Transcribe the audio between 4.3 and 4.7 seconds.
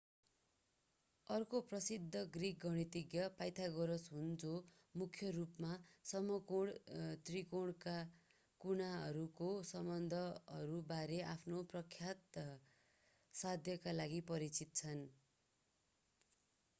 जो